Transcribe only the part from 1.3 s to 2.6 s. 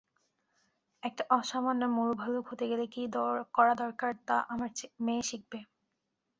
অসামান্য মরু ভালুক